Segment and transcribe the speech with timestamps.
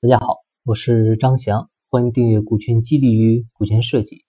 [0.00, 4.24] 大家好，我是张翔，欢迎订阅股权激励与股权设计。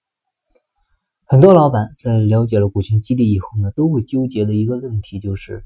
[1.26, 5.64] 很多老板在了解了股权激励以后呢，都会纠结的一个问题就是，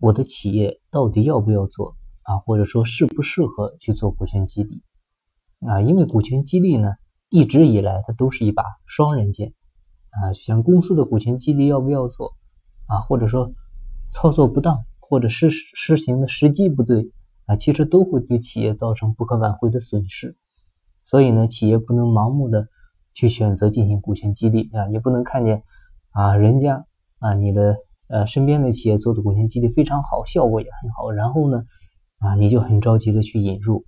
[0.00, 4.82] 我的企业到底要不要做啊，或者说适不适合去做股权激励
[5.66, 5.80] 啊？
[5.80, 6.90] 因为股权激励呢，
[7.30, 9.54] 一直以来它都是一把双刃剑
[10.10, 12.34] 啊，就像公司的股权激励要不要做
[12.86, 13.50] 啊，或者说
[14.10, 17.10] 操作不当，或者实实行的时机不对。
[17.48, 20.36] 啊，其实都会对企业造成不可挽回的损失，
[21.06, 22.68] 所以呢，企业不能盲目的
[23.14, 25.62] 去选择进行股权激励啊，你不能看见
[26.10, 26.84] 啊，人家
[27.20, 27.78] 啊，你的
[28.08, 31.64] 呃身边的企业做的股权激励非常好，效果也很好，然后呢，
[32.18, 33.86] 啊，你就很着急的去引入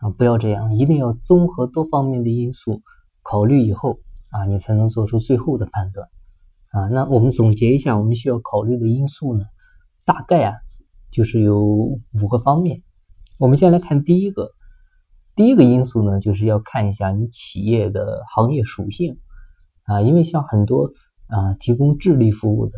[0.00, 2.80] 啊，不要这样，一定要综合多方面的因素
[3.22, 6.08] 考虑以后啊，你才能做出最后的判断
[6.72, 6.88] 啊。
[6.88, 9.44] 那我们总结一下，我们需要考虑的因素呢，
[10.04, 10.56] 大概啊。
[11.14, 12.82] 就是有五个方面，
[13.38, 14.50] 我们先来看第一个，
[15.36, 19.16] 第一个因素呢，就是要看一下你企业的行业属性。
[19.84, 20.90] 啊，因为像很多
[21.28, 22.72] 啊提供智力服务的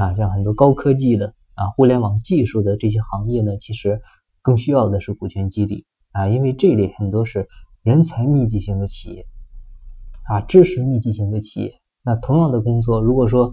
[0.00, 4.00] 啊，像很多高科技的啊互联网技术的这些行业呢，其实
[4.42, 5.84] 更需要的是股权激励。
[6.12, 7.48] 啊，因为这一类很多是
[7.82, 9.26] 人才密集型的企业。
[10.28, 13.52] 啊，知识密集型的企业，那同样的工作，如果说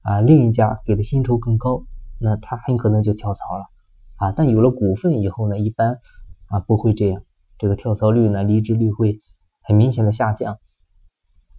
[0.00, 1.84] 啊另一家给的薪酬更高。
[2.18, 3.66] 那他很可能就跳槽了
[4.16, 4.32] 啊！
[4.32, 5.98] 但有了股份以后呢，一般
[6.48, 7.22] 啊不会这样，
[7.58, 9.20] 这个跳槽率呢，离职率会
[9.62, 10.58] 很明显的下降。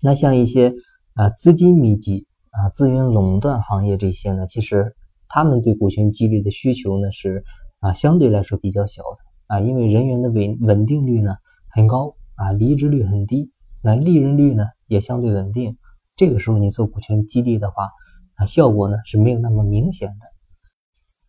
[0.02, 0.74] 那像一些
[1.14, 4.96] 啊资金密集啊资源垄断行业这些呢，其实
[5.28, 7.44] 他们对股权激励的需求呢是
[7.80, 11.36] 啊相对来说比较小的啊，因为人员的稳稳定率呢
[11.70, 15.78] 很高啊，离职率很低，那利润率呢也相对稳定。
[16.16, 17.90] 这个时候你做股权激励的话
[18.36, 20.37] 啊，效果呢是没有那么明显的。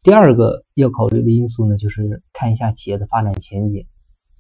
[0.05, 3.85] 第二个要考虑的因素呢，就是看一下企业的发展前景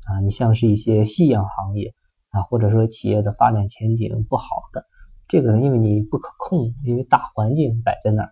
[0.06, 0.20] 啊。
[0.20, 1.94] 你像是一些夕阳行业
[2.30, 4.86] 啊，或者说企业的发展前景不好的，
[5.26, 8.30] 这个呢，因为你不可控，因为大环境摆在那儿，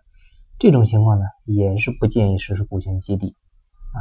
[0.57, 3.35] 这种情况呢，也是不建议实施股权激励
[3.93, 3.99] 啊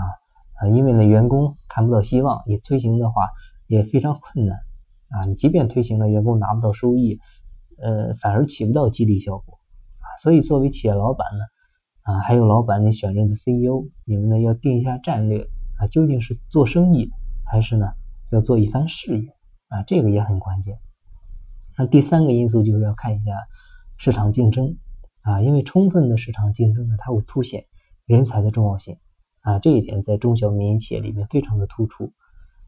[0.61, 3.29] 啊，因为呢，员工看不到希望，你推行的话
[3.67, 4.56] 也非常困难
[5.09, 5.25] 啊。
[5.27, 7.19] 你即便推行了，员工拿不到收益，
[7.83, 9.59] 呃，反而起不到激励效果
[9.99, 10.06] 啊。
[10.23, 11.45] 所以作为企业老板呢。
[12.06, 17.11] 啊，还有老板，你选任的 CEO，你们呢要定一下战略啊，究竟是做生意
[17.44, 17.89] 还是呢
[18.31, 19.28] 要做一番事业
[19.67, 19.83] 啊？
[19.83, 20.78] 这个也很关键。
[21.77, 23.33] 那第三个因素就是要看一下
[23.97, 24.77] 市场竞争
[25.22, 27.65] 啊，因为充分的市场竞争呢，它会凸显
[28.05, 28.97] 人才的重要性
[29.41, 32.12] 啊，这一点在中小民营企业里面非常的突出，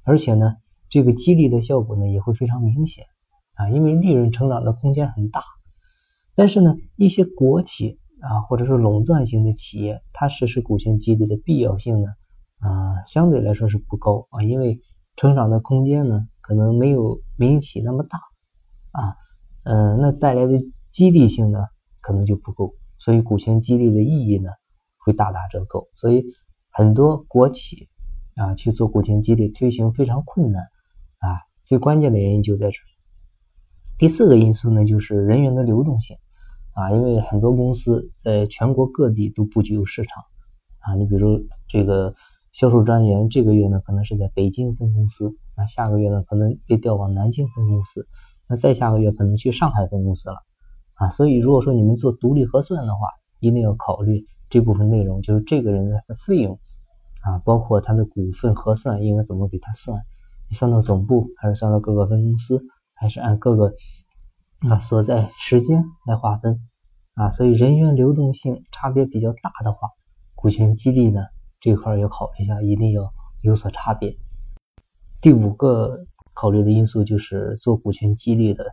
[0.02, 0.56] 而且呢，
[0.88, 3.04] 这个激励的效果呢也会非常明显
[3.54, 5.44] 啊，因为利润成长的空间很大。
[6.34, 7.97] 但是呢，一些国企。
[8.20, 12.08] 啊，或者是垄断型的企业，它实施股权激励的必要性呢，
[12.58, 14.80] 啊，相对来说是不高啊，因为
[15.16, 18.18] 成长的空间呢，可能没有民营企业那么大，
[18.90, 19.16] 啊，
[19.64, 20.58] 嗯，那带来的
[20.90, 21.58] 激励性呢，
[22.00, 24.50] 可能就不够，所以股权激励的意义呢，
[24.98, 26.24] 会大打折扣，所以
[26.70, 27.88] 很多国企
[28.34, 30.62] 啊去做股权激励推行非常困难，
[31.18, 32.78] 啊，最关键的原因就在这。
[33.96, 36.16] 第四个因素呢，就是人员的流动性。
[36.78, 40.22] 啊，因为很多公司在全国各地都布局有市场，
[40.78, 42.14] 啊，你比如这个
[42.52, 48.06] 销售专员，这个月呢可能是在北京分公司，那下个月呢可能被调往南京分公司，
[48.48, 50.36] 那再下个月可能去上海分公司了，
[50.94, 53.08] 啊，所以如果说你们做独立核算的话，
[53.40, 56.60] 一定要考虑这部分内容，就是这个人的费用，
[57.22, 60.00] 啊，包括他的股份核算应该怎么给他算，
[60.48, 62.62] 你算到总部还是算到各个分公司，
[62.94, 63.74] 还是按各个。
[64.66, 66.60] 啊，所在时间来划分
[67.14, 69.88] 啊，所以人员流动性差别比较大的话，
[70.34, 71.20] 股权激励呢
[71.60, 74.16] 这块要考虑一下，一定要有所差别。
[75.20, 76.04] 第五个
[76.34, 78.64] 考虑的因素就是做股权激励的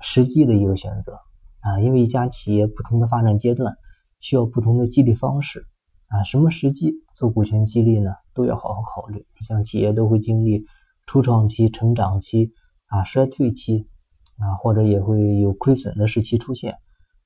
[0.00, 1.18] 时机的一个选择
[1.60, 3.76] 啊，因为一家企业不同的发展阶段
[4.20, 5.66] 需要不同的激励方式
[6.08, 9.26] 啊，什么时机做股权激励呢，都要好好考虑。
[9.38, 10.64] 你像企业都会经历
[11.06, 12.52] 初创期、成长期
[12.86, 13.86] 啊、衰退期。
[14.40, 16.78] 啊，或者也会有亏损的时期出现，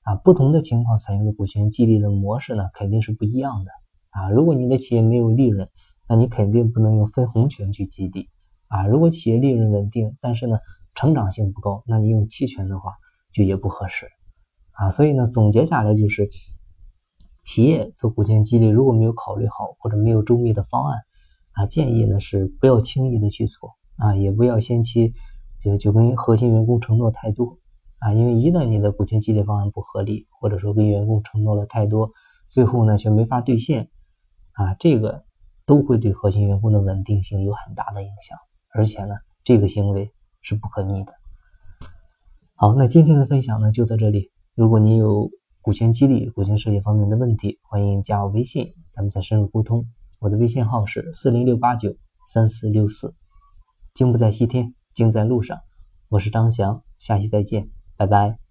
[0.03, 3.71] 啊，不同的情况采用的股权激励的模式呢，肯定是不一样的，
[4.11, 5.69] 啊，如果你的企业没有利润，
[6.09, 8.29] 那你肯定不能用分红权去激励，
[8.67, 10.59] 啊，如果企业利润稳定，但是呢，
[10.95, 12.95] 成长性不高，那你用期权的话
[13.33, 14.09] 就也不合适，
[14.73, 16.29] 啊，所以呢，总结下来就是，
[17.45, 20.99] 企业做股权激励如果没有考虑好或者没有周密的方案，
[21.53, 25.15] 啊，建议呢是不要轻易的去做，啊，也不要先期。
[25.65, 27.59] 就就跟核心员工承诺太多
[27.99, 32.13] 啊，因为一旦你的股权激励方案不合理，或者说跟员工承诺了太多，
[32.47, 33.89] 最后呢却没法兑现
[34.53, 35.25] 啊，这个
[35.65, 38.37] 都会对核心员工的稳定性有很大的影响，
[38.75, 40.13] 而且呢，这个行为
[40.43, 41.15] 是不可逆的。
[42.55, 44.31] 好，那今天的分享呢就到这里。
[44.55, 45.31] 如果你有
[45.63, 49.87] 股权激励、股权设计方面的问题，欢迎加我微信，咱们再深入沟通。
[50.19, 51.97] 我的微信号是四零六八九
[52.27, 53.15] 三四六四。
[53.95, 55.61] 精不在西天，精在路上。
[56.09, 58.44] 我是张翔，下期再见，拜拜。